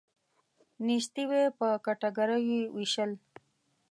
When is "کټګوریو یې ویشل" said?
1.85-3.11